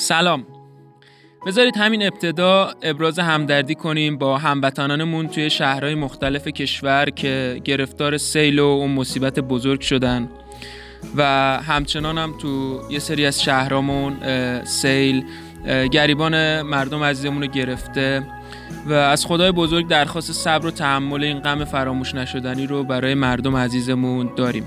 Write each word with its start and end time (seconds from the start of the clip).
سلام. 0.00 0.46
بذارید 1.46 1.76
همین 1.76 2.02
ابتدا 2.02 2.74
ابراز 2.82 3.18
همدردی 3.18 3.74
کنیم 3.74 4.18
با 4.18 4.38
هموطنانمون 4.38 5.28
توی 5.28 5.50
شهرهای 5.50 5.94
مختلف 5.94 6.48
کشور 6.48 7.10
که 7.10 7.60
گرفتار 7.64 8.16
سیل 8.16 8.58
و 8.58 8.64
اون 8.64 8.90
مصیبت 8.90 9.40
بزرگ 9.40 9.80
شدن. 9.80 10.28
و 11.16 11.22
همچنان 11.66 12.18
هم 12.18 12.34
تو 12.38 12.80
یه 12.90 12.98
سری 12.98 13.26
از 13.26 13.42
شهرامون 13.42 14.16
سیل 14.64 15.24
گریبان 15.92 16.62
مردم 16.62 17.04
عزیزمون 17.04 17.42
رو 17.42 17.48
گرفته 17.48 18.26
و 18.86 18.92
از 18.92 19.26
خدای 19.26 19.52
بزرگ 19.52 19.88
درخواست 19.88 20.32
صبر 20.32 20.66
و 20.66 20.70
تحمل 20.70 21.24
این 21.24 21.40
غم 21.40 21.64
فراموش 21.64 22.14
نشدنی 22.14 22.66
رو 22.66 22.84
برای 22.84 23.14
مردم 23.14 23.56
عزیزمون 23.56 24.30
داریم. 24.36 24.66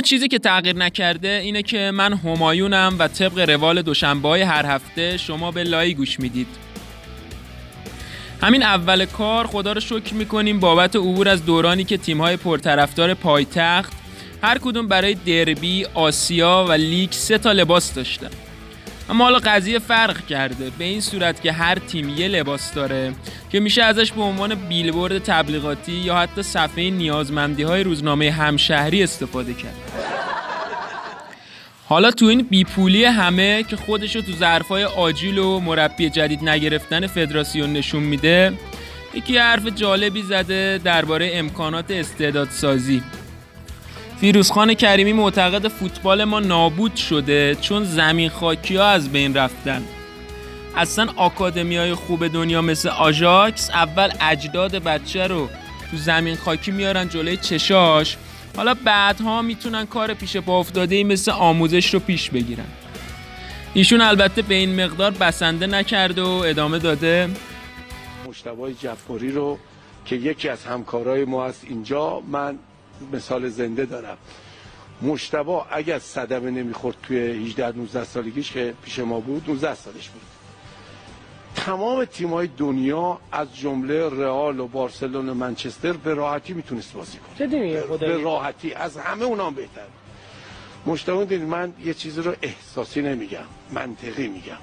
چیزی 0.00 0.28
که 0.28 0.38
تغییر 0.38 0.76
نکرده 0.76 1.28
اینه 1.28 1.62
که 1.62 1.90
من 1.94 2.12
همایونم 2.12 2.96
و 2.98 3.08
طبق 3.08 3.38
روال 3.38 3.82
دوشنبه 3.82 4.46
هر 4.46 4.66
هفته 4.66 5.16
شما 5.16 5.50
به 5.50 5.62
لایی 5.62 5.94
گوش 5.94 6.20
می‌دید. 6.20 6.46
همین 8.42 8.62
اول 8.62 9.04
کار 9.04 9.46
خدا 9.46 9.72
رو 9.72 9.80
شکر 9.80 10.14
می‌کنیم 10.14 10.60
بابت 10.60 10.96
عبور 10.96 11.28
از 11.28 11.46
دورانی 11.46 11.84
که 11.84 11.96
تیمهای 11.96 12.36
پرطرفدار 12.36 13.14
پایتخت 13.14 13.92
هر 14.42 14.58
کدوم 14.58 14.88
برای 14.88 15.14
دربی، 15.14 15.84
آسیا 15.94 16.66
و 16.68 16.72
لیگ 16.72 17.10
سه 17.12 17.38
تا 17.38 17.52
لباس 17.52 17.94
داشتن. 17.94 18.30
اما 19.10 19.24
حالا 19.24 19.38
قضیه 19.38 19.78
فرق 19.78 20.26
کرده. 20.26 20.70
به 20.78 20.84
این 20.84 21.00
صورت 21.00 21.42
که 21.42 21.52
هر 21.52 21.74
تیم 21.74 22.08
یه 22.08 22.28
لباس 22.28 22.74
داره 22.74 23.12
که 23.52 23.60
میشه 23.60 23.82
ازش 23.82 24.12
به 24.12 24.22
عنوان 24.22 24.54
بیلبورد 24.54 25.18
تبلیغاتی 25.18 25.92
یا 25.92 26.16
حتی 26.16 26.42
صفحه 26.42 26.90
نیازمندی 26.90 27.62
های 27.62 27.82
روزنامه 27.82 28.30
همشهری 28.30 29.02
استفاده 29.02 29.54
کرد. 29.54 29.74
حالا 31.86 32.10
تو 32.10 32.26
این 32.26 32.42
بیپولی 32.42 33.04
همه 33.04 33.62
که 33.62 33.76
خودشو 33.76 34.20
تو 34.20 34.32
ظرفای 34.32 34.84
آجیل 34.84 35.38
و 35.38 35.60
مربی 35.60 36.10
جدید 36.10 36.48
نگرفتن 36.48 37.06
فدراسیون 37.06 37.72
نشون 37.72 38.02
میده 38.02 38.52
یکی 39.14 39.38
حرف 39.38 39.66
جالبی 39.66 40.22
زده 40.22 40.80
درباره 40.84 41.30
امکانات 41.34 41.90
استعدادسازی. 41.90 43.02
فیروزخان 44.20 44.74
کریمی 44.74 45.12
معتقد 45.12 45.68
فوتبال 45.68 46.24
ما 46.24 46.40
نابود 46.40 46.96
شده 46.96 47.54
چون 47.60 47.84
زمین 47.84 48.28
خاکی 48.28 48.76
ها 48.76 48.86
از 48.86 49.12
بین 49.12 49.34
رفتن. 49.34 49.82
اصلا 50.76 51.08
آکادمی 51.16 51.76
های 51.76 51.94
خوب 51.94 52.28
دنیا 52.28 52.62
مثل 52.62 52.88
آژاکس 52.88 53.70
اول 53.70 54.10
اجداد 54.20 54.74
بچه 54.74 55.26
رو 55.26 55.48
تو 55.90 55.96
زمین 55.96 56.36
خاکی 56.36 56.70
میارن 56.70 57.08
جلوی 57.08 57.36
چشاش 57.36 58.16
حالا 58.56 58.74
بعدها 58.84 59.42
می‌تونن 59.42 59.86
کار 59.86 60.14
پیش 60.14 60.36
پا 60.36 60.58
افتاده 60.58 61.04
مثل 61.04 61.30
آموزش 61.30 61.94
رو 61.94 62.00
پیش 62.00 62.30
بگیرن. 62.30 62.68
ایشون 63.74 64.00
البته 64.00 64.42
به 64.42 64.54
این 64.54 64.84
مقدار 64.84 65.10
بسنده 65.10 65.66
نکرده 65.66 66.22
و 66.22 66.42
ادامه 66.46 66.78
داده. 66.78 67.28
مشتبای 68.28 68.74
جفاری 68.74 69.32
رو 69.32 69.58
که 70.04 70.16
یکی 70.16 70.48
از 70.48 70.64
همکارای 70.64 71.24
ما 71.24 71.44
از 71.44 71.54
اینجا 71.68 72.20
من 72.20 72.58
مثال 73.12 73.48
زنده 73.48 73.84
دارم. 73.84 74.18
مشتبا 75.02 75.66
اگر 75.70 75.98
صدمه 75.98 76.50
نمی‌خورد 76.50 76.96
توی 77.02 77.18
18 77.18 77.76
19 77.76 78.04
سالگیش 78.04 78.52
که 78.52 78.74
پیش 78.82 78.98
ما 78.98 79.20
بود 79.20 79.48
19 79.48 79.74
سالش 79.74 80.08
بود. 80.08 80.22
تمام 81.54 82.06
های 82.30 82.48
دنیا 82.56 83.18
از 83.32 83.56
جمله 83.56 84.08
رئال 84.08 84.60
و 84.60 84.68
بارسلون 84.68 85.28
و 85.28 85.34
منچستر 85.34 85.92
به 85.92 86.14
راحتی 86.14 86.52
می‌تونست 86.52 86.92
بازی 86.92 87.18
کنه. 87.18 87.46
به 87.98 88.16
راحتی. 88.22 88.72
از 88.74 88.96
همه 88.96 89.24
اونام 89.24 89.54
بهتر. 89.54 89.86
مشتبه 90.86 91.24
دید 91.24 91.42
من 91.42 91.72
یه 91.84 91.94
چیزی 91.94 92.22
رو 92.22 92.34
احساسی 92.42 93.02
نمیگم 93.02 93.44
منطقی 93.72 94.28
میگم. 94.28 94.56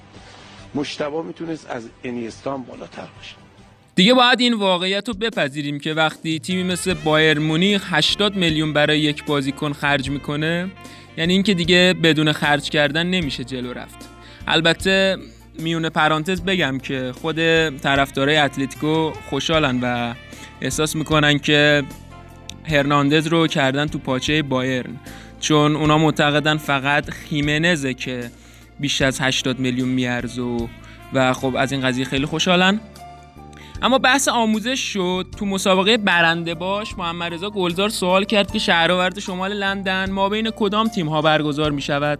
مشتبه 0.76 1.22
می‌تونست 1.22 1.70
از 1.70 1.90
انیستان 2.04 2.64
بالاتر 2.64 3.08
باشه. 3.18 3.47
دیگه 3.98 4.14
باید 4.14 4.40
این 4.40 4.54
واقعیت 4.54 5.08
رو 5.08 5.14
بپذیریم 5.14 5.80
که 5.80 5.94
وقتی 5.94 6.40
تیمی 6.40 6.64
مثل 6.64 6.94
بایر 6.94 7.40
مونیخ 7.40 7.88
80 7.90 8.36
میلیون 8.36 8.74
برای 8.74 9.00
یک 9.00 9.26
بازیکن 9.26 9.74
خرج 9.74 10.10
می‌کنه 10.10 10.72
یعنی 11.18 11.34
اینکه 11.34 11.54
دیگه 11.54 11.96
بدون 12.04 12.32
خرج 12.32 12.70
کردن 12.70 13.08
نمیشه 13.08 13.44
جلو 13.44 13.74
رفت. 13.74 13.98
البته 14.48 15.18
میون 15.60 15.90
پرانتز 15.90 16.42
بگم 16.42 16.78
که 16.78 17.12
خود 17.22 17.36
طرفدارای 17.70 18.38
اتلتیکو 18.38 19.12
خوشحالن 19.30 19.80
و 19.82 20.14
احساس 20.62 20.96
می‌کنن 20.96 21.40
که 21.40 21.84
هرناندز 22.64 23.28
رو 23.28 23.48
کردن 23.48 23.86
تو 23.86 24.00
پاچه 24.00 24.42
بایرن. 24.42 25.00
چون 25.40 25.76
اونا 25.76 25.98
معتقدن 25.98 26.58
فقط 26.58 27.10
خیمنزه 27.10 27.94
که 27.94 28.32
بیش 28.80 29.02
از 29.02 29.22
80 29.22 29.60
میلیون 29.60 29.90
میارزه 29.90 30.68
و 31.14 31.34
خب 31.34 31.56
از 31.56 31.72
این 31.72 31.82
قضیه 31.82 32.06
خیلی 32.06 32.26
خوشحالن. 32.26 32.80
اما 33.82 33.98
بحث 33.98 34.28
آموزش 34.28 34.80
شد. 34.80 35.26
تو 35.40 35.46
مسابقه 35.46 35.98
برنده 35.98 36.54
باش 36.54 36.98
محمد 36.98 37.34
رضا 37.34 37.50
گلزار 37.50 37.90
سوال 37.90 38.24
کرد 38.24 38.52
که 38.52 38.60
شهرآورد 38.60 39.20
شمال 39.20 39.54
لندن 39.54 40.12
ما 40.12 40.30
بین 40.30 40.50
کدام 40.50 40.88
تیم 40.88 41.10
ها 41.10 41.22
برگزار 41.22 41.72
می 41.72 41.82
شود 41.82 42.20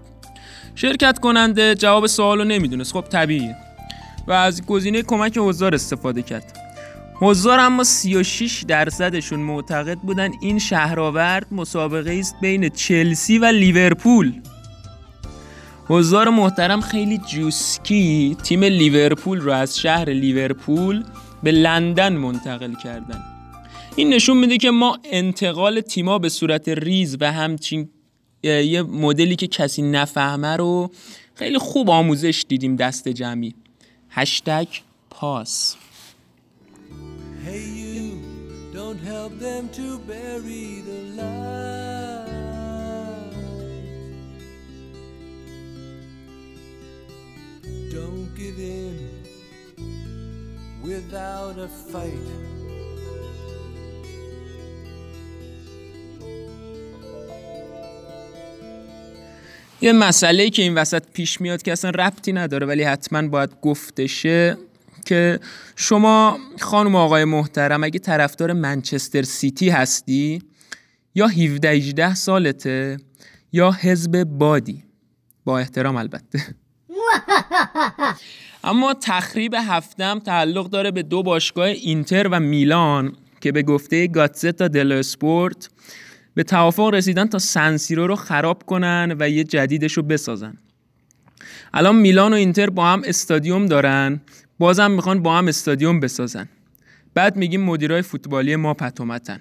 شرکت 0.76 1.20
کننده 1.20 1.76
جواب 1.76 2.08
سوال 2.08 2.38
رو 2.38 2.44
نمی‌دونست. 2.44 2.94
خب 2.94 3.02
طبیعیه. 3.02 3.56
و 4.28 4.32
از 4.32 4.66
گزینه 4.66 5.02
کمک 5.02 5.38
حضار 5.38 5.76
استفاده 5.76 6.22
کرد. 6.22 6.58
حضار 7.16 7.60
اما 7.60 7.84
36 7.84 8.64
درصدشون 8.68 9.40
معتقد 9.40 9.98
بودن 9.98 10.32
این 10.42 10.60
شهرآورد 10.60 11.48
مسابقه 11.52 12.18
است 12.20 12.36
بین 12.42 12.70
چلسی 12.70 13.40
و 13.40 13.46
لیورپول. 13.46 14.34
حضار 15.88 16.30
محترم 16.30 16.82
خیلی 16.82 17.18
جوسکی 17.18 18.38
تیم 18.44 18.64
لیورپول 18.64 19.42
رو 19.42 19.52
از 19.52 19.80
شهر 19.80 20.10
لیورپول 20.10 21.04
به 21.44 21.52
لندن 21.52 22.14
منتقل 22.14 22.74
کردن. 22.84 23.24
این 23.96 24.14
نشون 24.14 24.38
میده 24.38 24.58
که 24.58 24.72
ما 24.72 24.98
انتقال 25.04 25.82
تیما 25.82 26.20
به 26.20 26.30
صورت 26.30 26.70
ریز 26.70 27.18
و 27.20 27.32
همچین 27.32 27.90
یه 28.44 28.82
مدلی 28.82 29.36
که 29.36 29.48
کسی 29.48 29.82
نفهمه 29.82 30.56
رو 30.56 30.92
خیلی 31.36 31.58
خوب 31.58 31.90
آموزش 31.90 32.46
دیدیم 32.48 32.76
دست 32.76 33.08
جمعی. 33.08 33.56
هشتگ 34.10 34.68
پاس. 35.10 35.76
Don't 47.92 48.36
give 48.36 48.60
in. 48.60 49.17
Without 50.84 51.58
a 51.58 51.68
fight. 51.92 52.58
یه 59.82 59.94
مسئله 59.94 60.50
که 60.50 60.62
این 60.62 60.76
وسط 60.76 61.04
پیش 61.14 61.42
میاد 61.42 61.62
که 61.62 61.72
اصلا 61.72 61.90
ربطی 61.90 62.34
نداره 62.34 62.68
ولی 62.68 62.84
حتما 62.84 63.28
باید 63.28 63.50
گفتشه 63.62 64.58
که 65.06 65.40
شما 65.76 66.38
خانم 66.60 66.96
آقای 66.96 67.26
محترم 67.26 67.84
اگه 67.84 68.00
طرفدار 68.00 68.54
منچستر 68.54 69.22
سیتی 69.22 69.70
هستی 69.70 70.42
یا 71.16 71.28
17 71.28 71.70
18 71.70 72.16
سالته 72.16 72.98
یا 73.52 73.72
حزب 73.72 74.24
بادی 74.24 74.84
با 75.46 75.60
احترام 75.60 75.96
البته 75.96 76.40
اما 78.64 78.94
تخریب 78.94 79.56
هفتم 79.58 80.20
تعلق 80.20 80.70
داره 80.70 80.92
به 80.92 81.04
دو 81.04 81.24
باشگاه 81.24 81.66
اینتر 81.66 82.28
و 82.28 82.40
میلان 82.40 83.16
که 83.42 83.52
به 83.52 83.64
گفته 83.64 84.08
گاتزتا 84.08 84.68
دل 84.68 84.92
اسپورت 84.92 85.70
به 86.34 86.44
توافق 86.44 86.90
رسیدن 86.94 87.26
تا 87.26 87.40
سنسیرو 87.40 88.08
رو 88.08 88.16
خراب 88.16 88.64
کنن 88.64 89.16
و 89.20 89.30
یه 89.30 89.44
جدیدش 89.44 89.94
رو 89.94 90.04
بسازن. 90.04 90.58
الان 91.74 91.96
میلان 91.96 92.34
و 92.34 92.36
اینتر 92.36 92.70
با 92.70 92.88
هم 92.88 93.02
استادیوم 93.06 93.66
دارن 93.66 94.22
بازم 94.60 94.92
می‌خوان 94.92 95.24
با 95.24 95.38
هم 95.38 95.48
استادیوم 95.48 96.00
بسازن. 96.00 96.50
بعد 97.14 97.36
میگیم 97.36 97.62
مدیرای 97.62 98.02
فوتبالی 98.02 98.56
ما 98.56 98.74
پتومتن. 98.74 99.40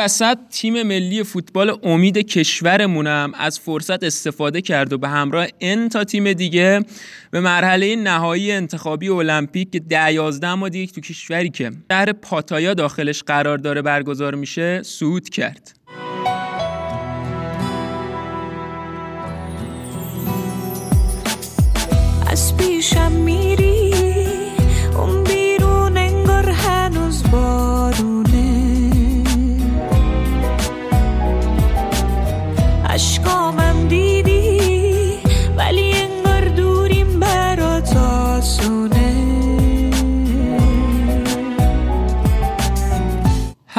وسط 0.00 0.38
تیم 0.50 0.82
ملی 0.82 1.22
فوتبال 1.22 1.78
امید 1.82 2.18
کشورمونم 2.18 3.32
از 3.38 3.60
فرصت 3.60 4.04
استفاده 4.04 4.62
کرد 4.62 4.92
و 4.92 4.98
به 4.98 5.08
همراه 5.08 5.46
ان 5.60 5.88
تا 5.88 6.04
تیم 6.04 6.32
دیگه 6.32 6.84
به 7.30 7.40
مرحله 7.40 7.96
نهایی 7.96 8.52
انتخابی 8.52 9.08
المپیک 9.08 9.72
که 9.72 9.80
ده 9.80 10.12
یازده 10.12 10.54
ما 10.54 10.68
دیگه 10.68 10.92
تو 10.92 11.00
کشوری 11.00 11.50
که 11.50 11.72
شهر 11.90 12.12
پاتایا 12.12 12.74
داخلش 12.74 13.22
قرار 13.22 13.58
داره 13.58 13.82
برگزار 13.82 14.34
میشه 14.34 14.82
صعود 14.82 15.28
کرد. 15.28 15.79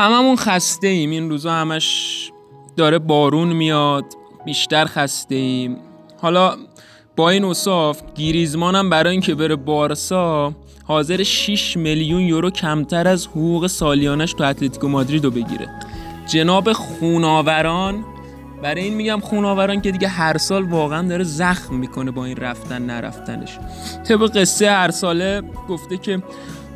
هممون 0.02 0.36
خسته 0.36 0.88
ایم 0.88 1.10
این 1.10 1.30
روزا 1.30 1.52
همش 1.52 2.32
داره 2.78 3.00
بارون 3.00 3.54
میاد 3.54 4.06
بیشتر 4.46 4.86
خسته 4.86 5.36
ایم 5.36 5.78
حالا 6.22 6.56
با 7.16 7.30
این 7.30 7.46
اصاف 7.46 8.02
گیریزمان 8.16 8.76
هم 8.76 8.90
برای 8.90 9.12
اینکه 9.12 9.36
بره 9.36 9.56
بارسا 9.56 10.54
حاضر 10.84 11.24
6 11.24 11.78
میلیون 11.78 12.22
یورو 12.22 12.50
کمتر 12.50 13.08
از 13.08 13.28
حقوق 13.28 13.68
سالیانش 13.68 14.34
تو 14.34 14.44
اتلتیکو 14.44 14.88
مادرید 14.88 15.24
رو 15.26 15.32
بگیره. 15.32 15.70
جناب 16.28 16.74
خوناوران 16.74 18.06
برای 18.64 18.84
این 18.84 18.94
میگم 18.94 19.20
خوناوران 19.20 19.82
که 19.82 19.92
دیگه 19.92 20.08
هر 20.08 20.38
سال 20.38 20.64
واقعا 20.64 21.08
داره 21.08 21.24
زخم 21.24 21.76
می‌کنه 21.76 22.12
با 22.12 22.26
این 22.26 22.38
رفتن 22.38 22.82
نرفتنش. 22.82 23.58
طبق 24.08 24.38
قصه 24.38 24.72
هر 24.72 24.92
ساله 24.92 25.42
گفته 25.70 25.98
که 25.98 26.24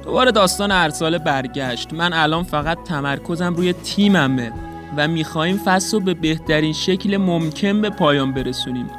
دوباره 0.05 0.31
داستان 0.31 0.71
هر 0.71 0.89
ساله 0.89 1.17
برگشت. 1.17 1.93
من 1.93 2.13
الان 2.13 2.43
فقط 2.43 2.83
تمرکزم 2.83 3.53
روی 3.53 3.73
تیممه 3.73 4.51
و 4.97 5.07
می‌خواهیم 5.07 5.61
فصل 5.65 5.97
رو 5.97 6.03
به 6.03 6.13
بهترین 6.13 6.73
شکل 6.73 7.17
ممکن 7.17 7.81
به 7.81 7.89
پایان 7.89 8.33
برسونیم. 8.33 8.89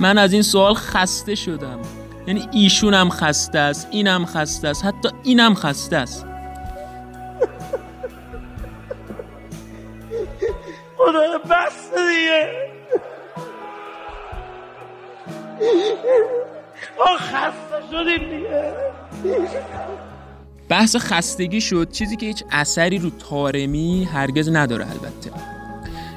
من 0.00 0.18
از 0.18 0.32
این 0.32 0.42
سوال 0.42 0.74
خسته 0.74 1.34
شدم. 1.34 1.78
یعنی 2.26 2.48
ایشونم 2.52 3.10
خسته 3.10 3.58
است 3.58 3.88
اینم 3.90 4.26
خسته 4.26 4.68
است 4.68 4.84
حتی 4.84 5.08
اینم 5.22 5.54
خسته 5.54 5.96
است. 5.96 6.26
خدا 10.96 11.38
بس 11.50 11.90
دیگه. 11.90 12.64
خسته 17.18 17.82
شدیم 17.90 18.28
دیگه. 18.28 18.74
بحث 20.74 20.96
خستگی 20.96 21.60
شد 21.60 21.90
چیزی 21.92 22.16
که 22.16 22.26
هیچ 22.26 22.44
اثری 22.50 22.98
رو 22.98 23.10
تارمی 23.10 24.04
هرگز 24.04 24.48
نداره 24.48 24.90
البته. 24.90 25.30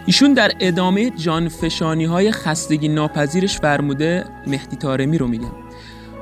ایشون 0.06 0.33
در 0.33 0.51
ادامه 0.59 1.09
جانفشانی 1.09 2.06
های 2.06 2.31
خستگی 2.31 2.88
ناپذیرش 2.88 3.57
فرموده 3.59 4.25
مهدی 4.48 4.75
تارمی 4.77 5.18
رو 5.18 5.27
میگم 5.27 5.51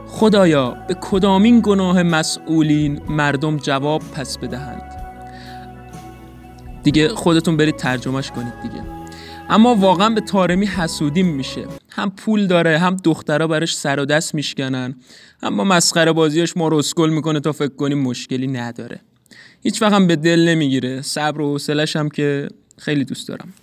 خدایا 0.07 0.77
به 0.87 0.95
کدامین 1.01 1.61
گناه 1.63 2.03
مسئولین 2.03 3.01
مردم 3.09 3.57
جواب 3.57 4.01
پس 4.13 4.37
بدهند؟ 4.37 4.91
دیگه 6.83 7.09
خودتون 7.09 7.57
برید 7.57 7.75
ترجمهش 7.75 8.31
کنید 8.31 8.53
دیگه. 8.61 8.83
اما 9.49 9.75
واقعا 9.75 10.09
به 10.09 10.21
تارمی 10.21 10.65
حسودیم 10.65 11.27
میشه. 11.27 11.65
هم 11.95 12.09
پول 12.09 12.47
داره 12.47 12.77
هم 12.77 12.95
دخترها 12.95 13.47
براش 13.47 13.77
سر 13.77 13.99
و 13.99 14.05
دست 14.05 14.35
میشکنن. 14.35 14.95
اما 15.43 15.63
مسخره 15.63 16.11
بازیش 16.11 16.57
ما 16.57 16.67
رو 16.67 16.77
اسکل 16.77 17.09
می‌کنه 17.09 17.39
تا 17.39 17.51
فکر 17.51 17.75
کنیم 17.75 17.97
مشکلی 17.97 18.47
نداره. 18.47 18.99
هیچ 19.63 19.81
وقت 19.81 20.07
به 20.07 20.15
دل 20.15 20.39
نمی‌گیره. 20.39 21.01
صبر 21.01 21.41
و 21.41 21.51
حوصلش 21.51 21.95
هم 21.95 22.09
که 22.09 22.47
خیلی 22.77 23.05
دوست 23.05 23.27
دارم. 23.27 23.53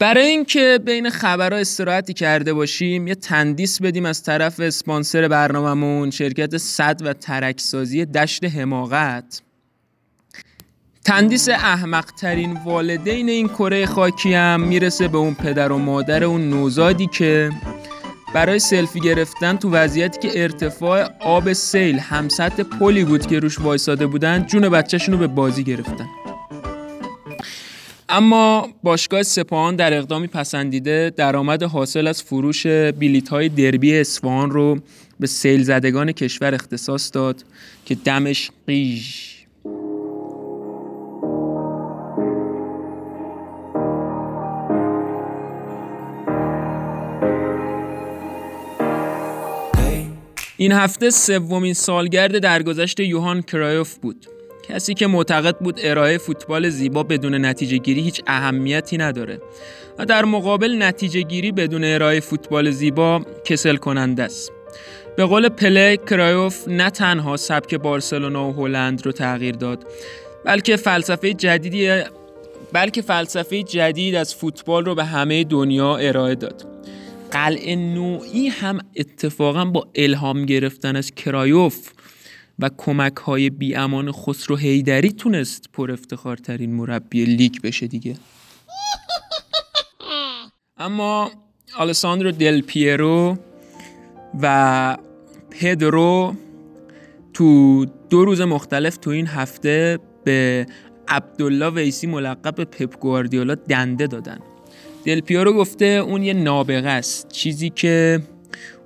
برای 0.00 0.26
اینکه 0.26 0.80
بین 0.84 1.10
خبرها 1.10 1.58
استراحتی 1.58 2.14
کرده 2.14 2.52
باشیم 2.52 3.06
یه 3.06 3.14
تندیس 3.14 3.82
بدیم 3.82 4.06
از 4.06 4.22
طرف 4.22 4.60
اسپانسر 4.60 5.28
برنامهمون 5.28 6.10
شرکت 6.10 6.56
سد 6.56 7.00
و 7.04 7.12
ترکسازی 7.12 8.04
دشت 8.04 8.44
حماقت. 8.44 9.42
تندیس 11.04 11.48
احمق 11.48 12.04
ترین 12.04 12.58
والدین 12.64 13.28
این 13.28 13.48
کره 13.48 13.86
خاکی 13.86 14.34
هم 14.34 14.60
می‌رسه 14.60 15.08
به 15.08 15.18
اون 15.18 15.34
پدر 15.34 15.72
و 15.72 15.78
مادر 15.78 16.24
اون 16.24 16.50
نوزادی 16.50 17.06
که 17.06 17.50
برای 18.34 18.58
سلفی 18.58 19.00
گرفتن 19.00 19.56
تو 19.56 19.70
وضعیتی 19.70 20.28
که 20.28 20.42
ارتفاع 20.42 21.08
آب 21.20 21.52
سیل 21.52 21.98
هم 21.98 22.28
سطح 22.28 22.62
پلی 22.62 23.04
بود 23.04 23.26
که 23.26 23.38
روش 23.38 23.60
وایساده 23.60 24.06
بودن 24.06 24.46
جون 24.46 24.68
بچهشون 24.68 25.14
رو 25.14 25.20
به 25.20 25.26
بازی 25.26 25.64
گرفتن. 25.64 26.06
اما 28.10 28.68
باشگاه 28.82 29.22
سپاهان 29.22 29.76
در 29.76 29.98
اقدامی 29.98 30.26
پسندیده 30.26 31.12
درآمد 31.16 31.62
حاصل 31.62 32.06
از 32.06 32.22
فروش 32.22 32.66
بلیت 32.66 33.28
های 33.28 33.48
دربی 33.48 33.98
اصفهان 33.98 34.50
رو 34.50 34.78
به 35.20 35.26
سیل 35.26 35.62
زدگان 35.62 36.12
کشور 36.12 36.54
اختصاص 36.54 37.10
داد 37.14 37.44
که 37.84 37.94
دمش 37.94 38.50
قیژ. 38.66 39.30
این 50.56 50.72
هفته 50.72 51.10
سومین 51.10 51.74
سالگرد 51.74 52.38
درگذشت 52.38 53.00
یوهان 53.00 53.42
کرایوف 53.42 53.94
بود. 53.94 54.39
کسی 54.70 54.94
که 54.94 55.06
معتقد 55.06 55.56
بود 55.56 55.80
ارائه 55.82 56.18
فوتبال 56.18 56.68
زیبا 56.68 57.02
بدون 57.02 57.44
نتیجه 57.44 57.76
گیری 57.76 58.00
هیچ 58.00 58.22
اهمیتی 58.26 58.98
نداره. 58.98 59.40
و 59.98 60.06
در 60.06 60.24
مقابل 60.24 60.82
نتیجه 60.82 61.22
گیری 61.22 61.52
بدون 61.52 61.84
ارائه 61.84 62.20
فوتبال 62.20 62.70
زیبا 62.70 63.22
کسل 63.44 63.76
کننده 63.76 64.22
است. 64.22 64.52
به 65.16 65.24
قول 65.24 65.48
پله 65.48 65.96
کرایوف 65.96 66.68
نه 66.68 66.90
تنها 66.90 67.36
سبک 67.36 67.74
بارسلونا 67.74 68.48
و 68.48 68.52
هلند 68.52 69.06
رو 69.06 69.12
تغییر 69.12 69.54
داد 69.54 69.86
بلکه 70.44 70.76
فلسفه 70.76 71.34
جدیدی 71.34 72.02
بلکه 72.72 73.02
فلسفه 73.02 73.62
جدید 73.62 74.14
از 74.14 74.34
فوتبال 74.34 74.84
رو 74.84 74.94
به 74.94 75.04
همه 75.04 75.44
دنیا 75.44 75.96
ارائه 75.96 76.34
داد. 76.34 76.66
قلعه 77.30 77.76
نوعی 77.76 78.48
هم 78.48 78.78
اتفاقا 78.96 79.64
با 79.64 79.88
الهام 79.94 80.46
گرفتن 80.46 80.96
از 80.96 81.10
کرایوف 81.14 81.90
و 82.60 82.70
کمک 82.76 83.16
های 83.16 83.50
بی 83.50 83.74
امان 83.74 84.12
خسرو 84.12 84.56
هیدری 84.56 85.12
تونست 85.12 85.64
پر 85.72 85.92
افتخارترین 85.92 86.74
مربی 86.74 87.24
لیگ 87.24 87.54
بشه 87.62 87.86
دیگه. 87.86 88.16
اما 90.76 91.30
آلساندرو 91.78 92.32
دل 92.32 92.60
پیرو 92.60 93.38
و 94.42 94.96
پدرو 95.50 96.34
تو 97.34 97.84
دو 98.10 98.24
روز 98.24 98.40
مختلف 98.40 98.96
تو 98.96 99.10
این 99.10 99.26
هفته 99.26 99.98
به 100.24 100.66
عبدالله 101.08 101.70
ویسی 101.70 102.06
ملقب 102.06 102.54
به 102.54 102.64
پپ 102.64 103.00
گواردیولا 103.00 103.54
دنده 103.54 104.06
دادن. 104.06 104.38
دل 105.04 105.20
پیرو 105.20 105.52
گفته 105.52 105.84
اون 105.84 106.22
یه 106.22 106.32
نابغه 106.32 106.88
است. 106.88 107.28
چیزی 107.28 107.70
که 107.70 108.22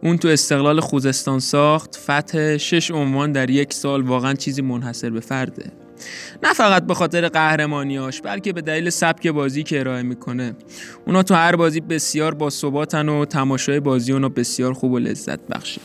اون 0.04 0.18
تو 0.18 0.28
استقلال 0.28 0.80
خوزستان 0.80 1.38
ساخت 1.38 1.96
فتح 1.96 2.56
شش 2.56 2.90
عنوان 2.90 3.32
در 3.32 3.50
یک 3.50 3.72
سال 3.72 4.02
واقعا 4.02 4.34
چیزی 4.34 4.62
منحصر 4.62 5.10
به 5.10 5.20
فرده. 5.20 5.72
نه 6.42 6.52
فقط 6.52 6.86
به 6.86 6.94
خاطر 6.94 7.28
قهرمانیاش 7.28 8.20
بلکه 8.20 8.52
به 8.52 8.60
دلیل 8.60 8.90
سبک 8.90 9.26
بازی 9.26 9.62
که 9.62 9.80
ارائه 9.80 10.02
می‌کنه. 10.02 10.56
اونا 11.06 11.22
تو 11.22 11.34
هر 11.34 11.56
بازی 11.56 11.80
بسیار 11.80 12.34
با 12.34 12.50
ثباتن 12.50 13.08
و 13.08 13.24
تماشای 13.24 13.80
بازی 13.80 14.12
اونا 14.12 14.28
بسیار 14.28 14.72
خوب 14.72 14.92
و 14.92 14.98
لذت 14.98 15.40
بخشه. 15.46 15.80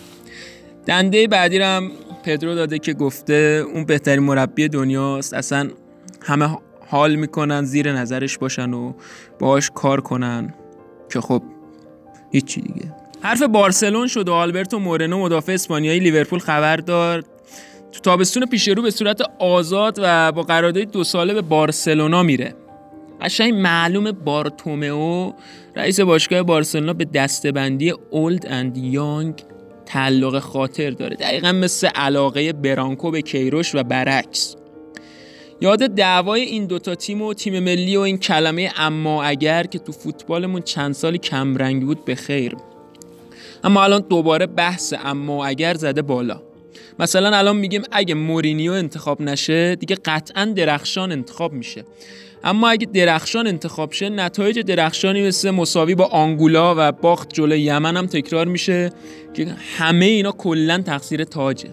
دنده 0.86 1.28
بعدی 1.28 1.58
هم 1.58 1.92
پدرو 2.24 2.56
داده 2.56 2.80
که 2.80 2.94
گفته 2.94 3.66
اون 3.74 3.86
بهترین 3.86 4.24
مربی 4.24 4.68
دنیاست. 4.68 5.34
اصلا 5.34 5.70
همه 6.22 6.58
حال 6.88 7.16
می‌کنن 7.16 7.64
زیر 7.64 7.92
نظرش 7.92 8.38
باشن 8.38 8.74
و 8.74 8.94
باهاش 9.40 9.72
کار 9.76 10.02
کنن 10.02 10.54
که 11.10 11.22
خب 11.22 11.44
هیچی 12.32 12.62
دیگه. 12.62 12.99
حرف 13.22 13.42
بارسلون 13.42 14.08
شد 14.08 14.30
و 14.30 14.34
آلبرتو 14.34 14.80
مورنو 14.80 15.20
مدافع 15.22 15.52
اسپانیایی 15.52 16.00
لیورپول 16.00 16.40
خبر 16.40 16.78
داد. 16.78 17.26
تو 17.92 18.00
تابستون 18.00 18.46
پیش 18.46 18.68
رو 18.68 18.82
به 18.82 18.92
صورت 18.92 19.22
آزاد 19.40 20.00
و 20.02 20.32
با 20.32 20.44
قرارداد 20.44 20.84
دو 20.84 21.04
ساله 21.04 21.34
به 21.34 21.42
بارسلونا 21.42 22.24
میره. 22.24 22.56
قشنگ 23.22 23.54
معلوم 23.54 24.12
بارتومئو 24.12 25.34
رئیس 25.76 26.00
باشگاه 26.00 26.44
بارسلونا 26.44 26.94
به 26.94 27.06
دستبندی 27.06 27.94
اولد 28.10 28.46
اند 28.48 28.78
یانگ 28.78 29.44
تعلق 29.86 30.40
خاطر 30.40 30.90
داره. 30.90 31.16
دقیقا 31.16 31.52
مثل 31.52 31.88
علاقه 31.88 32.54
برانکو 32.54 33.12
به 33.12 33.22
کیروش 33.22 33.76
و 33.76 33.84
برعکس. 33.84 34.56
یاد 35.62 35.80
دعوای 35.80 36.42
این 36.42 36.66
دوتا 36.66 36.96
تیم 36.96 37.22
و 37.22 37.34
تیم 37.34 37.60
ملی 37.60 37.98
و 37.98 38.00
این 38.00 38.18
کلمه 38.18 38.72
اما 38.78 39.24
اگر 39.24 39.64
که 39.64 39.80
تو 39.80 39.92
فوتبالمون 39.92 40.62
چند 40.62 40.94
سالی 40.94 41.18
کمرنگ 41.18 41.86
بود 41.86 42.06
به 42.06 42.16
خیر. 42.16 42.56
اما 43.64 43.84
الان 43.84 44.04
دوباره 44.10 44.46
بحث 44.46 44.94
اما 45.04 45.46
اگر 45.46 45.74
زده 45.74 46.02
بالا. 46.02 46.42
مثلا 47.00 47.38
الان 47.38 47.56
میگیم 47.56 47.82
اگه 47.92 48.16
مورینیو 48.16 48.72
انتخاب 48.72 49.22
نشه 49.22 49.76
دیگه 49.76 49.96
قطعا 49.96 50.46
درخشان 50.46 51.12
انتخاب 51.12 51.54
میشه. 51.54 51.86
اما 52.44 52.70
اگه 52.70 52.86
درخشان 52.86 53.48
انتخاب 53.48 53.92
شه 53.92 54.10
نتایج 54.10 54.60
درخشانی 54.60 55.28
مثل 55.28 55.52
مساوی 55.52 55.96
با 55.96 56.06
آنگولا 56.06 56.76
و 56.78 56.92
باخت 56.92 57.34
جلو 57.34 57.56
یمن 57.56 57.98
هم 57.98 58.06
تکرار 58.06 58.48
میشه 58.48 58.92
که 59.34 59.48
همه 59.78 60.06
اینا 60.06 60.32
کلا 60.32 60.82
تقصیر 60.82 61.24
تاجه. 61.24 61.70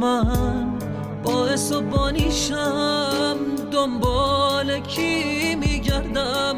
من 0.00 0.78
باعث 1.24 1.72
و 1.72 1.80
بانیشم 1.80 3.36
دنبال 3.72 4.80
کی 4.80 5.54
میگردم؟ 5.54 6.56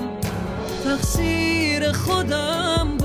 تقصیر 0.85 1.93
خودم 1.93 2.97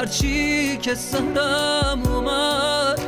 هرچی 0.00 0.76
که 0.76 0.94
سرم 0.94 2.02
اومد 2.14 3.00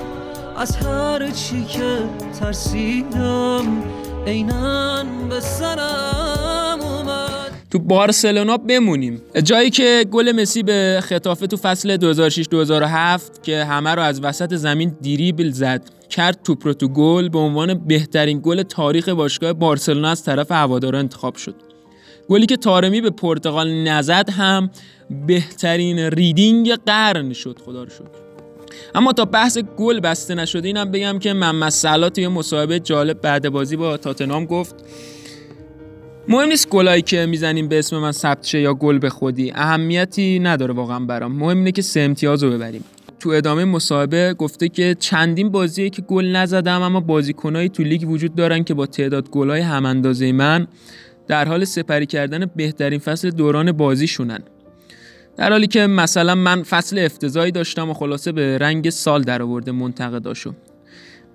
از 0.56 0.76
هر 0.76 1.30
چی 1.30 1.64
که 1.64 1.98
ترسیدم 2.40 3.82
اینن 4.26 5.06
به 5.28 5.40
سرم 5.40 6.80
اومد. 6.80 7.52
تو 7.70 7.78
بارسلونا 7.78 8.56
بمونیم. 8.56 9.22
جایی 9.44 9.70
که 9.70 10.06
گل 10.10 10.32
مسی 10.32 10.62
به 10.62 11.00
خطافه 11.02 11.46
تو 11.46 11.56
فصل 11.56 11.96
2006-2007 11.96 13.40
که 13.42 13.64
همه 13.64 13.94
رو 13.94 14.02
از 14.02 14.20
وسط 14.24 14.54
زمین 14.54 14.96
دیریبل 15.00 15.50
زد 15.50 15.82
کرد 16.10 16.42
تو 16.42 16.88
گل 16.88 17.28
به 17.28 17.38
عنوان 17.38 17.74
بهترین 17.74 18.40
گل 18.42 18.62
تاریخ 18.62 19.08
باشگاه 19.08 19.52
بارسلونا 19.52 20.10
از 20.10 20.24
طرف 20.24 20.50
هوادارا 20.50 20.98
انتخاب 20.98 21.36
شد. 21.36 21.71
گلی 22.32 22.46
که 22.46 22.56
تارمی 22.56 23.00
به 23.00 23.10
پرتغال 23.10 23.74
نزد 23.74 24.30
هم 24.30 24.70
بهترین 25.26 25.98
ریدینگ 25.98 26.74
قرن 26.86 27.32
شد 27.32 27.58
خدا 27.64 27.82
رو 27.82 27.90
شکر. 27.90 28.04
اما 28.94 29.12
تا 29.12 29.24
بحث 29.24 29.58
گل 29.58 30.00
بسته 30.00 30.34
نشده 30.34 30.68
اینم 30.68 30.90
بگم 30.90 31.18
که 31.18 31.32
محمد 31.32 31.68
صلاح 31.68 32.08
توی 32.08 32.28
مصاحبه 32.28 32.80
جالب 32.80 33.20
بعد 33.20 33.48
بازی 33.48 33.76
با 33.76 33.96
تاتنام 33.96 34.44
گفت 34.44 34.74
مهم 36.28 36.48
نیست 36.48 36.68
گلایی 36.68 37.02
که 37.02 37.26
می‌زنیم 37.26 37.68
به 37.68 37.78
اسم 37.78 37.98
من 37.98 38.12
ثبت 38.12 38.46
شه 38.46 38.60
یا 38.60 38.74
گل 38.74 38.98
به 38.98 39.10
خودی 39.10 39.52
اهمیتی 39.54 40.38
نداره 40.38 40.74
واقعا 40.74 41.00
برام. 41.00 41.32
مهم 41.32 41.58
اینه 41.58 41.72
که 41.72 41.82
سه 41.82 42.00
امتیاز 42.00 42.42
رو 42.42 42.50
ببریم. 42.50 42.84
تو 43.20 43.30
ادامه 43.30 43.64
مصاحبه 43.64 44.34
گفته 44.34 44.68
که 44.68 44.96
چندین 44.98 45.50
بازیه 45.50 45.90
که 45.90 46.02
گل 46.02 46.26
نزدم 46.26 46.82
اما 46.82 47.00
بازیکنایی 47.00 47.68
تو 47.68 47.82
لیگ 47.82 48.10
وجود 48.10 48.34
دارن 48.34 48.64
که 48.64 48.74
با 48.74 48.86
تعداد 48.86 49.30
گلای 49.30 49.60
هم 49.60 49.86
اندازه 49.86 50.32
من 50.32 50.66
در 51.26 51.48
حال 51.48 51.64
سپری 51.64 52.06
کردن 52.06 52.46
بهترین 52.56 52.98
فصل 52.98 53.30
دوران 53.30 53.72
بازیشونن. 53.72 54.40
در 55.36 55.50
حالی 55.50 55.66
که 55.66 55.86
مثلا 55.86 56.34
من 56.34 56.62
فصل 56.62 56.98
افتضاحی 56.98 57.50
داشتم 57.50 57.90
و 57.90 57.94
خلاصه 57.94 58.32
به 58.32 58.58
رنگ 58.58 58.90
سال 58.90 59.22
در 59.22 59.42
آورده 59.42 59.72
منتقداشو. 59.72 60.54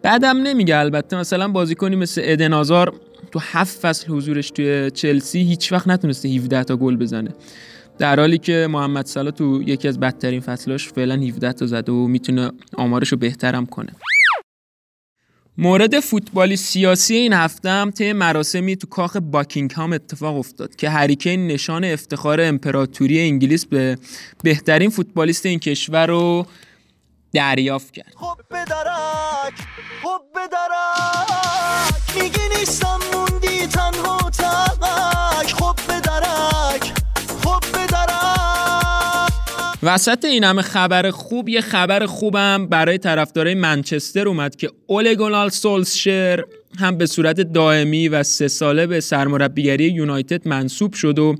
بعدم 0.02 0.38
نمیگه 0.38 0.78
البته 0.78 1.18
مثلا 1.18 1.48
بازیکنی 1.48 1.96
مثل 1.96 2.22
ادن 2.26 2.54
آزار 2.54 2.94
تو 3.32 3.40
هفت 3.40 3.80
فصل 3.80 4.08
حضورش 4.08 4.52
توی 4.52 4.92
چلسی 4.92 5.40
هیچ 5.40 5.72
وقت 5.72 5.88
نتونسته 5.88 6.30
17 6.30 6.64
تا 6.64 6.78
گل 6.78 6.96
بزنه. 6.96 7.30
در 7.98 8.20
حالی 8.20 8.38
که 8.38 8.68
محمد 8.70 9.06
صلاح 9.06 9.32
تو 9.32 9.62
یکی 9.66 9.88
از 9.88 10.00
بدترین 10.00 10.40
فصلاش 10.40 10.88
فعلا 10.88 11.16
17 11.16 11.54
تا 11.54 11.66
زده 11.66 11.92
و 11.92 12.08
می‌تونه 12.08 12.52
آمارش 12.78 13.10
رو 13.10 13.18
بهترم 13.18 13.66
کنه. 13.66 13.90
مورد 15.60 16.00
فوتبالی 16.00 16.56
سیاسی 16.56 17.16
این 17.16 17.34
هفته 17.34 17.70
هم 17.70 17.92
طی 17.92 18.14
مراسمی 18.14 18.76
تو 18.76 18.88
کاخ 18.88 19.18
باکینگهام 19.18 19.94
اتفاق 19.94 20.38
افتاد 20.38 20.76
که 20.76 20.90
هریکین 20.90 21.48
نشان 21.48 21.84
افتخار 21.84 22.42
امپراتوری 22.42 23.20
انگلیس 23.20 23.66
به 23.66 23.98
بهترین 24.44 24.90
فوتبالیست 24.90 25.46
این 25.46 25.60
کشور 25.60 26.08
رو 26.08 26.46
دریافت 27.34 27.94
کرد. 27.94 28.14
خب 28.16 28.38
بدرک 28.52 29.54
خب 30.04 30.22
بدرک 30.36 30.88
نیستم 32.60 33.00
موندی 33.14 33.68
وسط 39.88 40.26
این 40.26 40.44
همه 40.44 40.62
خبر 40.62 41.12
خوب 41.12 41.50
یه 41.50 41.62
خبر 41.62 42.06
خوبم 42.06 42.68
برای 42.68 42.98
طرفدارای 42.98 43.54
منچستر 43.54 44.28
اومد 44.28 44.56
که 44.56 44.70
اولگونال 44.88 45.50
سولشر 45.50 46.44
هم 46.80 46.98
به 46.98 47.06
صورت 47.06 47.42
دائمی 47.42 48.08
و 48.08 48.24
سه 48.24 48.48
ساله 48.48 48.88
به 48.88 49.00
سرمربیگری 49.00 49.86
یونایتد 49.86 50.48
منصوب 50.48 50.94
شد 50.94 51.20
و 51.20 51.36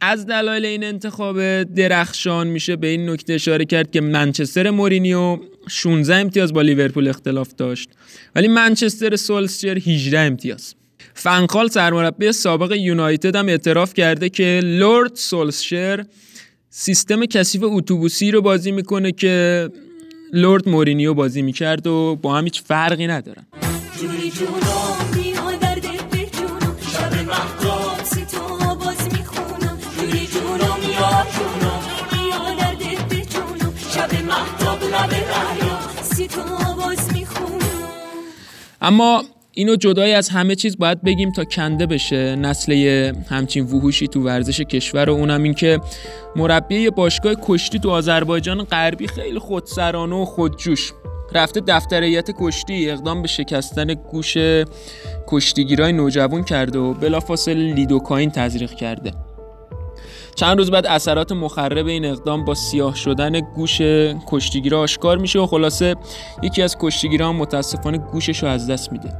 از 0.00 0.26
دلایل 0.26 0.64
این 0.64 0.84
انتخاب 0.84 1.62
درخشان 1.62 2.46
میشه 2.46 2.76
به 2.76 2.86
این 2.86 3.10
نکته 3.10 3.32
اشاره 3.32 3.64
کرد 3.64 3.90
که 3.90 4.00
منچستر 4.00 4.70
مورینیو 4.70 5.38
16 5.68 6.14
امتیاز 6.16 6.52
با 6.52 6.62
لیورپول 6.62 7.08
اختلاف 7.08 7.54
داشت. 7.54 7.90
ولی 8.34 8.48
منچستر 8.48 9.16
سولشر 9.16 9.78
18 9.78 10.18
امتیاز. 10.18 10.74
فنخال 11.14 11.68
سرمربی 11.68 12.32
سابق 12.32 12.72
یونایتد 12.72 13.36
هم 13.36 13.48
اعتراف 13.48 13.94
کرده 13.94 14.28
که 14.28 14.60
لورد 14.64 15.14
سولشر 15.14 16.04
سیستم 16.72 17.26
کثیف 17.26 17.62
اتوبوسی 17.64 18.30
رو 18.30 18.42
بازی 18.42 18.72
می‌کنه 18.72 19.12
که 19.12 19.68
لورد 20.32 20.68
مورینیو 20.68 21.14
بازی 21.14 21.42
می‌کرد 21.42 21.86
و 21.86 22.16
با 22.22 22.34
هم 22.36 22.44
هیچ 22.44 22.62
فرقی 22.62 23.06
ندارن. 23.06 23.46
اما 38.82 39.24
اینو 39.54 39.76
جدای 39.76 40.12
از 40.12 40.28
همه 40.28 40.54
چیز 40.54 40.78
باید 40.78 41.02
بگیم 41.02 41.32
تا 41.32 41.44
کنده 41.44 41.86
بشه. 41.86 42.36
نسل 42.36 42.72
همچین 43.28 43.64
وحوشی 43.64 44.08
تو 44.08 44.22
ورزش 44.22 44.60
کشور 44.60 45.10
و 45.10 45.12
اونم 45.12 45.42
این 45.42 45.54
که 45.54 45.80
مربی 46.36 46.90
باشگاه 46.90 47.34
کشتی 47.42 47.78
تو 47.78 47.90
آذربایجان 47.90 48.64
غربی 48.64 49.06
خیلی 49.06 49.38
خودسرانه 49.38 50.16
و 50.16 50.24
خودجوش. 50.24 50.92
رفته 51.34 51.60
دفتر 51.66 52.22
کشتی 52.38 52.90
اقدام 52.90 53.22
به 53.22 53.28
شکستن 53.28 53.94
گوش 53.94 54.36
کشتیگیرای 55.26 55.92
نوجوان 55.92 56.44
کرده 56.44 56.78
و 56.78 56.94
بلافاصله 56.94 57.74
لیدوکاین 57.74 58.30
تزریق 58.30 58.70
کرده. 58.70 59.12
چند 60.34 60.58
روز 60.58 60.70
بعد 60.70 60.86
اثرات 60.86 61.32
مخرب 61.32 61.86
این 61.86 62.04
اقدام 62.04 62.44
با 62.44 62.54
سیاه 62.54 62.94
شدن 62.94 63.40
گوش 63.40 63.80
کشتیگیرا 64.26 64.80
آشکار 64.80 65.18
میشه 65.18 65.38
و 65.38 65.46
خلاصه 65.46 65.96
یکی 66.42 66.62
از 66.62 66.76
کشتیگیرا 66.80 67.28
هم 67.28 67.36
متاسفانه 67.36 67.98
گوشش 67.98 68.42
رو 68.42 68.48
از 68.48 68.70
دست 68.70 68.92
میده. 68.92 69.12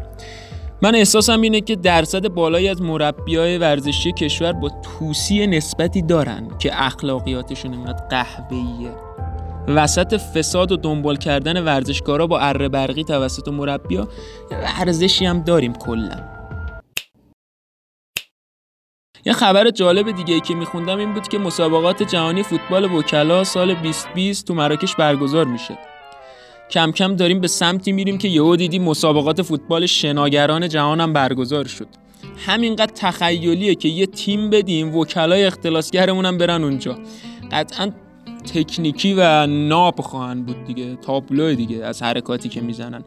من 0.83 0.95
احساسم 0.95 1.41
اینه 1.41 1.61
که 1.61 1.77
درصد 1.77 2.29
بالایی 2.29 2.69
از 2.69 2.83
مربیای 2.83 3.59
ورزشی 3.59 4.13
کشور 4.13 4.53
با 4.53 4.69
توسی 4.69 5.47
نسبتی 5.47 6.03
دارن 6.03 6.49
که 6.59 6.71
اخلاقیاتشون 6.87 7.75
انقدر 7.75 8.07
قهوه‌ایه. 8.11 8.91
وسط 9.69 10.15
فساد 10.15 10.73
و 10.73 10.77
دنبال 10.77 11.17
کردن 11.17 11.65
ورزشکارا 11.65 12.27
با 12.27 12.39
اره 12.39 12.69
برقی 12.69 13.05
توسط 13.05 13.49
مربیا 13.49 14.09
ورزشی 14.51 15.27
هم 15.27 15.43
داریم 15.43 15.73
کلا. 15.73 16.40
یه 19.25 19.33
خبر 19.33 19.71
جالب 19.71 20.11
دیگه 20.11 20.35
ای 20.35 20.41
که 20.41 20.55
میخوندم 20.55 20.99
این 20.99 21.15
بود 21.15 21.29
که 21.29 21.39
مسابقات 21.39 22.03
جهانی 22.03 22.43
فوتبال 22.43 22.85
وکلا 22.85 23.45
سال 23.45 23.75
2020 23.75 24.47
تو 24.47 24.55
مراکش 24.55 24.97
برگزار 24.97 25.45
میشه 25.45 25.79
کم 26.71 26.93
کم 26.93 27.17
داریم 27.17 27.41
به 27.41 27.49
سمتی 27.49 27.93
میریم 27.93 28.19
که 28.19 28.29
یهو 28.29 28.57
دیدی 28.57 28.79
مسابقات 28.79 29.43
فوتبال 29.43 29.87
شناگران 29.87 30.69
جهان 30.69 31.01
هم 31.01 31.13
برگزار 31.13 31.65
شد. 31.65 31.87
همینقدر 32.47 32.93
تخیلیه 32.95 33.75
که 33.75 33.89
یه 33.89 34.07
تیم 34.07 34.51
بدیم 34.51 34.97
وکلای 34.97 35.51
هم 36.25 36.39
برن 36.39 36.65
اونجا. 36.65 36.99
قطعا 37.53 37.91
تکنیکی 38.43 39.15
و 39.15 39.47
ناب 39.47 40.01
خواهند 40.01 40.47
بود 40.47 40.65
دیگه 40.65 40.97
تابلو 40.97 41.55
دیگه 41.55 41.85
از 41.85 42.03
حرکاتی 42.03 42.49
که 42.49 42.61
می‌زنن. 42.61 43.05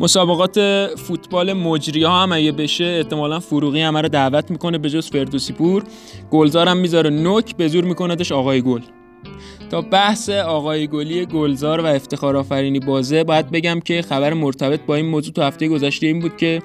مسابقات 0.00 0.86
فوتبال 0.96 1.52
مجری 1.52 2.02
ها 2.02 2.22
هم 2.22 2.32
اگه 2.32 2.52
بشه 2.52 2.84
احتمالا 2.84 3.40
فروغی 3.40 3.80
همه 3.80 4.00
رو 4.00 4.08
دعوت 4.08 4.50
می‌کنه 4.50 4.78
به 4.78 4.90
جز 4.90 5.10
فردوسی 5.10 5.52
پور 5.52 5.84
گلزار 6.30 6.68
هم 6.68 6.76
می‌ذاره 6.76 7.10
نوک 7.10 7.56
به 7.56 7.68
زور 7.68 7.84
میکندش 7.84 8.32
آقای 8.32 8.62
گل. 8.62 8.80
تا 9.70 9.80
بحث 9.80 10.28
آقای 10.28 10.86
گلی 10.86 11.26
گلزار 11.26 11.80
و 11.80 11.86
افتخار 11.86 12.36
آفرینی 12.36 12.80
بازه 12.80 13.24
باید 13.24 13.50
بگم 13.50 13.80
که 13.80 14.02
خبر 14.02 14.32
مرتبط 14.32 14.80
با 14.80 14.94
این 14.94 15.06
موضوع 15.06 15.32
تو 15.32 15.42
هفته 15.42 15.68
گذشته 15.68 16.06
این 16.06 16.20
بود 16.20 16.36
که 16.36 16.62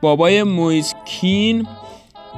بابای 0.00 0.42
مویس 0.42 0.94
کین 1.06 1.66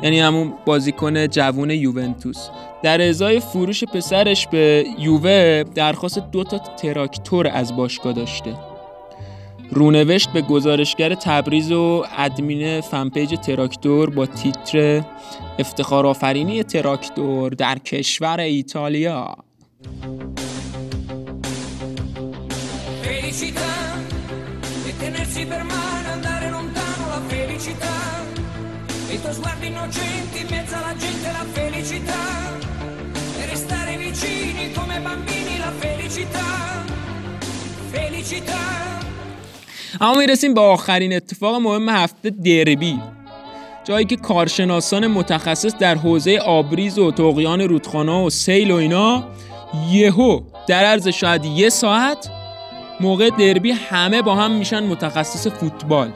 یعنی 0.03 0.21
همون 0.21 0.53
بازیکن 0.67 1.27
جوون 1.27 1.71
یوونتوس. 1.71 2.49
در 2.83 3.09
ازای 3.09 3.41
فروش 3.41 3.85
پسرش 3.85 4.47
به 4.47 4.85
یووه 4.99 5.65
درخواست 5.75 6.19
دو 6.19 6.45
تا 6.45 6.59
تراکتور 6.59 7.49
از 7.49 7.77
باشگاه 7.77 8.13
داشته. 8.13 8.55
رونوشت 9.71 10.29
به 10.33 10.43
گزارشگر 10.43 11.15
تبریز 11.15 11.73
و 11.73 12.05
ادمین 12.19 12.81
fan 12.81 13.04
page 13.04 13.35
تراکتور 13.35 14.11
با 14.11 14.27
تیتر 14.27 15.03
افتخار 15.59 16.07
آفرینی 16.07 16.63
تراکتور 16.63 17.53
در 17.53 17.79
کشور 17.79 18.41
ایتالیا. 18.41 19.37
Felicità 23.03 23.71
tenersi 25.01 25.43
per 25.51 25.65
mano. 25.65 25.90
E 29.31 29.33
i 29.33 29.37
tuoi 29.37 29.43
sguardi 29.43 29.67
innocenti 29.67 30.41
in 30.41 30.47
mezzo 30.51 30.75
alla 30.75 30.95
gente 30.97 31.31
la 31.39 31.45
felicità. 31.53 32.23
E 33.41 33.47
restare 33.47 33.97
vicini 33.97 34.73
come 34.73 34.99
bambini 35.01 35.59
la 35.59 35.73
felicità. 35.83 36.49
Felicità. 37.93 38.59
اما 40.01 40.15
می‌رسیم 40.15 40.55
به 40.55 40.61
آخرین 40.61 41.13
اتفاق 41.13 41.61
مهم 41.61 41.89
هفته 41.89 42.31
دربی 42.31 42.99
جایی 43.85 44.05
که 44.05 44.17
کارشناسان 44.17 45.07
متخصص 45.07 45.75
در 45.79 45.95
حوزه 45.95 46.39
آبریز 46.39 46.99
و 46.99 47.11
تقیان 47.11 47.61
رودخانه 47.61 48.13
و 48.13 48.31
سیل 48.31 48.71
و 48.71 48.75
اینا 48.75 49.29
یهو 49.91 50.41
در 50.67 50.85
عرض 50.85 51.09
شاید 51.09 51.45
یه 51.45 51.69
ساعت 51.69 52.29
موقع 53.01 53.31
دربی 53.31 53.71
همه 53.71 54.23
با 54.23 54.35
هم 54.35 54.51
میشن 54.51 54.83
متخصص 54.83 55.47
فوتبال 55.47 56.13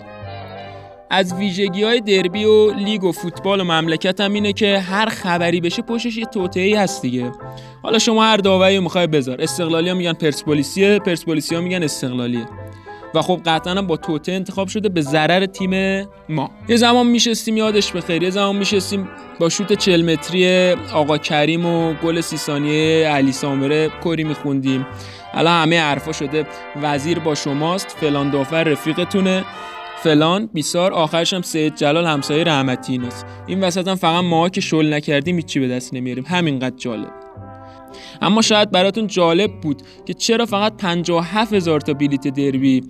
از 1.15 1.35
ویژگی 1.35 1.83
های 1.83 2.01
دربی 2.01 2.45
و 2.45 2.71
لیگ 2.71 3.05
و 3.05 3.13
فوتبال 3.13 3.61
و 3.61 3.65
مملکت 3.65 4.21
هم 4.21 4.33
اینه 4.33 4.53
که 4.53 4.79
هر 4.79 5.07
خبری 5.07 5.61
بشه 5.61 5.83
پشتش 5.83 6.17
یه 6.17 6.25
توطئه‌ای 6.25 6.75
هست 6.75 7.03
دیگه. 7.03 7.33
حالا 7.83 7.99
شما 7.99 8.25
هر 8.25 8.37
داوری 8.37 8.79
می‌خوای 8.79 9.07
بذار. 9.07 9.43
استقلالی 9.43 9.89
ها 9.89 9.95
میگن 9.95 10.13
پرسپولیسیه 10.13 10.99
پرسپولیسی 10.99 11.55
ها 11.55 11.61
میگن 11.61 11.83
استقلالیه. 11.83 12.47
و 13.15 13.23
خب 13.23 13.41
قطعا 13.47 13.83
با 13.83 13.97
توته 13.97 14.33
انتخاب 14.33 14.69
شده 14.69 14.89
به 14.89 15.01
ضرر 15.01 15.47
تیم 15.47 16.05
ما. 16.29 16.51
یه 16.69 16.77
زمان 16.77 17.07
میشستیم 17.07 17.57
یادش 17.57 17.93
بخیر 17.93 18.23
یه 18.23 18.31
زمان 18.31 18.57
میشستیم 18.57 19.09
با 19.41 19.49
شوت 19.49 19.73
40 19.73 20.13
متری 20.13 20.71
آقا 20.73 21.19
کریم 21.19 21.67
و 21.67 21.95
گل 21.95 22.21
سی 22.21 22.37
ثانیه 22.37 23.09
علی 23.09 23.33
سامره 23.33 23.91
کری 24.05 24.25
میخوندیم. 24.25 24.87
الان 25.35 25.63
همه 25.63 25.81
حرفا 25.81 26.13
شده. 26.13 26.47
وزیر 26.83 27.19
با 27.19 27.35
شماست 27.35 27.97
فلان 28.01 28.31
دافر 28.31 28.65
رفیقتونه. 28.65 29.45
فلان 30.05 30.49
بیسار 30.53 30.93
آخرش 30.93 31.33
هم 31.33 31.43
سید 31.43 31.77
جلال 31.77 32.07
همسایه 32.07 32.45
رحمتی 32.45 32.93
ایناست. 32.93 33.27
این 33.47 33.61
وسط 33.61 33.89
هم 33.89 33.95
فقط 33.95 34.25
ما 34.25 34.49
که 34.49 34.61
شل 34.61 34.93
نکردیم 34.93 35.37
هیچی 35.37 35.61
به 35.61 35.69
دست 35.69 35.95
نمیاریم. 35.95 36.25
همینقدر 36.27 36.77
جالب. 36.77 37.13
اما 38.23 38.43
شاید 38.43 38.71
براتون 38.71 39.07
جالب 39.07 39.61
بود 39.61 39.83
که 40.07 40.15
چرا 40.15 40.47
فقط 40.47 40.77
57 40.77 41.53
هزار 41.53 41.81
تا 41.81 41.95
بلیت 41.95 42.29
دربی 42.29 42.83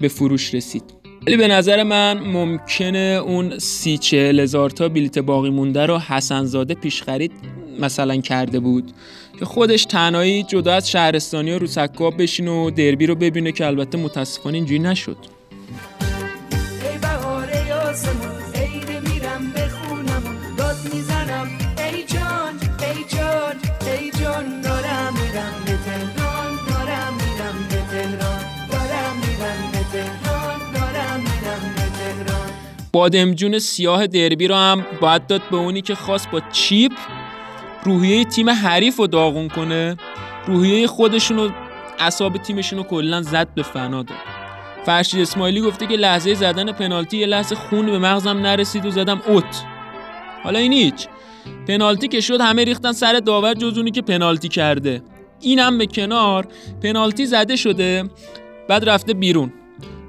به 0.00 0.08
فروش 0.08 0.54
رسید. 0.54 0.82
ولی 1.26 1.36
به 1.36 1.48
نظر 1.48 1.82
من 1.82 2.18
ممکنه 2.18 3.22
اون 3.26 3.58
سی 3.58 3.98
چهل 3.98 4.40
هزار 4.40 4.70
تا 4.70 4.88
بلیت 4.88 5.18
باقی 5.18 5.50
مونده 5.50 5.86
رو 5.86 5.98
حسنزاده 5.98 6.74
پیش 6.74 7.02
خرید 7.02 7.32
مثلا 7.80 8.16
کرده 8.16 8.60
بود. 8.60 8.92
که 9.38 9.44
خودش 9.44 9.84
تنهایی 9.84 10.42
جدا 10.42 10.74
از 10.74 10.90
شهرستانی 10.90 11.52
و 11.52 11.58
روسکاب 11.58 12.22
بشین 12.22 12.48
و 12.48 12.70
دربی 12.70 13.06
رو 13.06 13.14
ببینه 13.14 13.52
که 13.52 13.66
البته 13.66 13.98
متاسفانه 13.98 14.56
اینجوری 14.56 14.78
نشد. 14.78 15.41
بادمجون 33.02 33.58
سیاه 33.58 34.06
دربی 34.06 34.48
رو 34.48 34.54
هم 34.54 34.86
باید 35.00 35.26
داد 35.26 35.42
به 35.50 35.56
اونی 35.56 35.82
که 35.82 35.94
خواست 35.94 36.30
با 36.30 36.40
چیپ 36.52 36.92
روحیه 37.84 38.24
تیم 38.24 38.50
حریف 38.50 38.96
رو 38.96 39.06
داغون 39.06 39.48
کنه. 39.48 39.96
روحیه 40.46 40.86
خودشون 40.86 41.38
و 41.38 41.50
اصاب 41.98 42.36
تیمشون 42.36 42.78
رو 42.78 42.84
کلا 42.84 43.22
زد 43.22 43.48
به 43.54 43.62
فنا 43.62 44.02
داد. 44.02 44.18
فرشید 44.86 45.20
اسماعیلی 45.20 45.60
گفته 45.60 45.86
که 45.86 45.94
لحظه 45.94 46.34
زدن 46.34 46.72
پنالتی 46.72 47.16
یه 47.16 47.26
لحظه 47.26 47.54
خون 47.54 47.86
به 47.86 47.98
مغزم 47.98 48.38
نرسید 48.38 48.86
و 48.86 48.90
زدم 48.90 49.22
اوت. 49.26 49.62
حالا 50.44 50.58
این 50.58 50.72
هیچ. 50.72 51.06
پنالتی 51.68 52.08
که 52.08 52.20
شد 52.20 52.40
همه 52.40 52.64
ریختن 52.64 52.92
سر 52.92 53.20
داور 53.20 53.54
جز 53.54 53.78
اونی 53.78 53.90
که 53.90 54.02
پنالتی 54.02 54.48
کرده. 54.48 55.02
اینم 55.40 55.78
به 55.78 55.86
کنار 55.86 56.46
پنالتی 56.82 57.26
زده 57.26 57.56
شده 57.56 58.04
بعد 58.68 58.88
رفته 58.88 59.14
بیرون. 59.14 59.52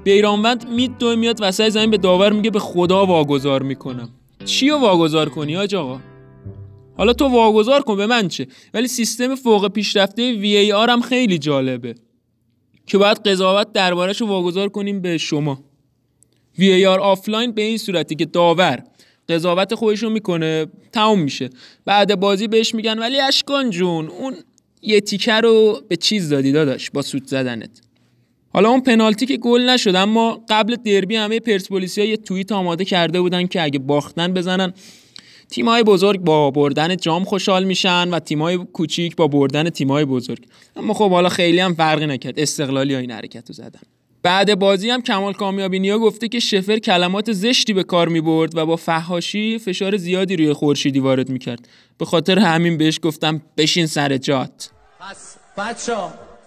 بیرانوند 0.04 0.68
میدوه 0.68 1.14
میاد 1.14 1.38
وسط 1.40 1.68
زمین 1.68 1.90
به 1.90 1.98
داور 1.98 2.32
میگه 2.32 2.50
به 2.50 2.58
خدا 2.58 3.06
واگذار 3.06 3.62
می‌کنم. 3.62 4.08
چی 4.44 4.70
رو 4.70 4.78
واگذار 4.78 5.28
کنی 5.28 5.56
حاج 5.56 5.74
آقا 5.74 6.00
حالا 6.96 7.12
تو 7.12 7.28
واگذار 7.28 7.82
کن 7.82 7.96
به 7.96 8.06
من 8.06 8.28
چه؟ 8.28 8.46
ولی 8.74 8.88
سیستم 8.88 9.34
فوق 9.34 9.68
پیشرفته 9.68 10.32
VAR 10.32 10.90
هم 10.90 11.00
خیلی 11.00 11.38
جالبه. 11.38 11.94
که 12.86 12.98
باید 12.98 13.28
قضاوت 13.28 13.72
دربارش 13.72 14.20
رو 14.20 14.26
واگذار 14.26 14.68
کنیم 14.68 15.00
به 15.00 15.18
شما. 15.18 15.64
VAR 16.58 17.00
آفلاین 17.00 17.52
به 17.52 17.62
این 17.62 17.78
صورتی 17.78 18.14
که 18.14 18.24
داور 18.24 18.84
قضاوت 19.28 19.74
خودش 19.74 20.02
رو 20.02 20.10
می‌کنه 20.10 20.66
تموم 20.92 21.20
میشه. 21.20 21.50
بعد 21.84 22.20
بازی 22.20 22.48
بهش 22.48 22.74
میگن 22.74 22.98
ولی 22.98 23.20
اشکان 23.20 23.70
جون 23.70 24.08
اون 24.08 24.34
یه 24.82 25.00
تیکه 25.00 25.32
رو 25.32 25.82
به 25.88 25.96
چیز 25.96 26.28
دادی 26.28 26.52
داداش 26.52 26.90
با 26.90 27.02
سوت 27.02 27.26
زدنت. 27.26 27.80
حالا 28.54 28.68
اون 28.68 28.80
پنالتی 28.80 29.26
که 29.26 29.36
گل 29.36 29.60
نشد 29.60 29.94
اما 29.94 30.44
قبل 30.48 30.76
دربی 30.76 31.16
همه 31.16 31.40
پرسپولیسی 31.40 32.02
یه 32.02 32.16
توییت 32.16 32.52
آماده 32.52 32.84
کرده 32.84 33.20
بودن 33.20 33.46
که 33.46 33.62
اگه 33.62 33.78
باختن 33.78 34.32
بزنن. 34.32 34.72
تیمای 35.50 35.82
بزرگ 35.82 36.20
با 36.20 36.50
بردن 36.50 36.96
جام 36.96 37.24
خوشحال 37.24 37.64
میشن 37.64 38.08
و 38.08 38.18
تیمای 38.18 38.56
کوچیک 38.56 39.16
با 39.16 39.28
بردن 39.28 39.70
تیمای 39.70 40.04
بزرگ. 40.04 40.46
اما 40.76 40.94
خب 40.94 41.10
حالا 41.10 41.28
خیلی 41.28 41.60
هم 41.60 41.74
فرقی 41.74 42.06
نکرد. 42.06 42.40
استقلالی 42.40 42.94
این 42.94 43.10
حرکت 43.10 43.48
رو 43.48 43.54
زدن. 43.54 43.80
بعد 44.22 44.58
بازی 44.58 44.90
هم 44.90 45.02
کمال 45.02 45.32
کامیابی 45.32 45.78
نیا 45.78 45.98
گفته 45.98 46.28
که 46.28 46.40
شفر 46.40 46.78
کلمات 46.78 47.32
زشتی 47.32 47.72
به 47.72 47.82
کار 47.82 48.08
می‌برد 48.08 48.56
و 48.56 48.66
با 48.66 48.76
فحاشی 48.76 49.58
فشار 49.58 49.96
زیادی 49.96 50.36
روی 50.36 50.52
خورشیدی 50.52 51.00
وارد 51.00 51.28
می‌کرد. 51.28 51.68
به 51.98 52.04
خاطر 52.04 52.38
همین 52.38 52.78
بهش 52.78 53.00
گفتم 53.02 53.42
بشین 53.56 53.86
سر 53.86 54.16
جات. 54.16 54.70
پس 55.00 55.36
بچه 55.58 55.92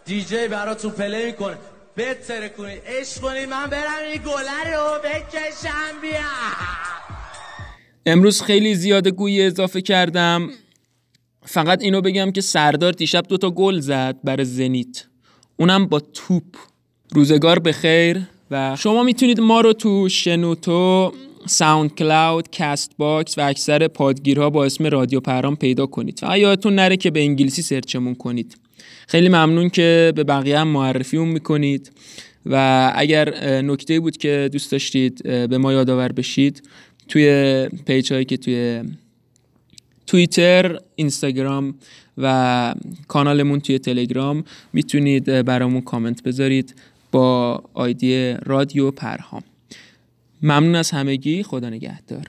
دیجی 0.06 0.48
براتون 0.48 0.92
پلی 0.92 1.26
می‌کنه. 1.26 1.58
بتره 1.98 2.50
کنید 2.50 2.82
عشق 2.86 3.22
کنید 3.22 3.50
من 3.50 3.68
برم 3.68 3.92
این 4.12 4.22
گله 4.22 4.76
رو 4.76 5.00
بکشم. 5.04 6.02
بیا. 6.02 6.12
امروز 8.06 8.42
خیلی 8.42 8.76
زیاده 8.76 9.12
گویی 9.12 9.42
اضافه 9.42 9.82
کردم. 9.82 10.50
فقط 11.46 11.82
اینو 11.82 12.02
بگم 12.02 12.32
که 12.32 12.42
سردار 12.42 12.92
دیشب 12.92 13.24
دوتا 13.28 13.52
گل 13.52 13.80
زد 13.80 14.16
برای 14.24 14.46
زنیت. 14.46 15.06
اونم 15.58 15.86
با 15.86 16.00
توپ. 16.00 16.44
روزگار 17.12 17.60
به 17.60 17.72
خیر. 17.72 18.22
و 18.52 18.76
شما 18.76 19.04
می‌تونید 19.04 19.40
ما 19.40 19.62
رو 19.62 19.74
تو 19.74 20.10
شنوتو 20.10 21.14
SoundCloud 21.46 22.50
Castbox 22.52 23.38
و 23.38 23.42
اکثر 23.42 23.88
پادگیرها 23.88 24.50
با 24.50 24.66
اسم 24.66 24.86
رادیو 24.86 25.20
پرام 25.20 25.56
پیدا 25.56 25.86
کنید. 25.86 26.20
و 26.24 26.40
یادتون 26.40 26.76
نره 26.76 26.98
که 26.98 27.12
به 27.12 27.20
انگلیسی 27.20 27.62
search 27.62 27.98
مون 27.98 28.16
کنید. 28.16 28.58
خیلی 29.08 29.30
ممنون 29.30 29.70
که 29.70 30.14
به 30.16 30.24
بقیه 30.24 30.60
هم 30.60 30.68
معرفیمون 30.68 31.28
می‌کنید. 31.28 31.92
و 32.46 32.92
اگر 32.96 33.62
نکته 33.62 34.00
بود 34.00 34.18
که 34.18 34.50
دوست 34.52 34.72
داشتید 34.72 35.24
به 35.24 35.58
ما 35.58 35.74
یادآور 35.74 36.12
بشید 36.12 36.70
توی 37.08 37.68
page 37.86 38.14
هایی 38.14 38.26
که 38.26 38.38
توی 38.38 38.82
توییتر، 40.08 40.80
اینستاگرام 40.96 41.76
و 42.18 42.76
کانالمون 43.08 43.60
توی 43.60 43.80
تلگرام 43.80 44.44
می‌تونید 44.74 45.26
برامون 45.26 45.82
کامنت 45.82 46.24
بذارید 46.24 46.76
با 47.12 47.64
آیدی 47.74 48.34
رادیو 48.46 48.92
پرهام. 48.92 49.44
ممنون 50.42 50.76
از 50.76 50.92
همگی. 50.92 51.44
خدا 51.44 51.70
نگهدار. 51.70 52.26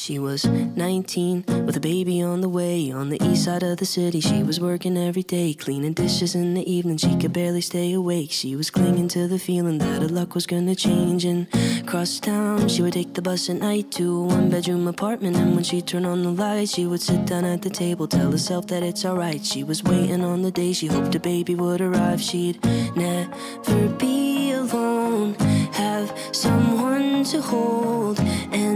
She 0.00 0.18
was 0.18 0.46
19 0.46 1.44
with 1.66 1.76
a 1.76 1.80
baby 1.80 2.22
on 2.22 2.40
the 2.40 2.48
way. 2.48 2.90
On 2.90 3.10
the 3.10 3.22
east 3.22 3.44
side 3.44 3.62
of 3.62 3.76
the 3.76 3.84
city, 3.84 4.20
she 4.20 4.42
was 4.42 4.58
working 4.58 4.96
every 4.96 5.22
day, 5.22 5.52
cleaning 5.52 5.92
dishes 5.92 6.34
in 6.34 6.54
the 6.54 6.64
evening. 6.68 6.96
She 6.96 7.18
could 7.18 7.34
barely 7.34 7.60
stay 7.60 7.92
awake. 7.92 8.32
She 8.32 8.56
was 8.56 8.70
clinging 8.70 9.08
to 9.08 9.28
the 9.28 9.38
feeling 9.38 9.76
that 9.76 10.00
her 10.00 10.08
luck 10.08 10.34
was 10.34 10.46
gonna 10.46 10.74
change. 10.74 11.26
And 11.26 11.46
cross 11.86 12.18
town, 12.18 12.70
she 12.70 12.80
would 12.80 12.94
take 12.94 13.12
the 13.12 13.20
bus 13.20 13.50
at 13.50 13.56
night 13.56 13.90
to 13.92 14.22
a 14.22 14.24
one 14.24 14.48
bedroom 14.48 14.88
apartment. 14.88 15.36
And 15.36 15.54
when 15.54 15.64
she 15.64 15.82
turned 15.82 16.06
on 16.06 16.22
the 16.22 16.30
lights, 16.30 16.72
she 16.72 16.86
would 16.86 17.02
sit 17.02 17.26
down 17.26 17.44
at 17.44 17.60
the 17.60 17.70
table, 17.70 18.08
tell 18.08 18.30
herself 18.32 18.68
that 18.68 18.82
it's 18.82 19.04
alright. 19.04 19.44
She 19.44 19.64
was 19.64 19.84
waiting 19.84 20.24
on 20.24 20.40
the 20.40 20.50
day 20.50 20.72
she 20.72 20.86
hoped 20.86 21.14
a 21.14 21.20
baby 21.20 21.54
would 21.54 21.82
arrive. 21.82 22.22
She'd 22.22 22.64
never 22.96 23.88
be 23.98 24.52
alone, 24.52 25.34
have 25.72 26.10
someone 26.32 27.22
to 27.24 27.42
hold. 27.42 28.18
And 28.50 28.69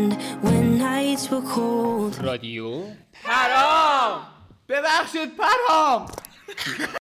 رادیو. 2.22 2.82
پرام 3.24 4.20
ببخشید 4.68 5.30
پرام 5.36 6.06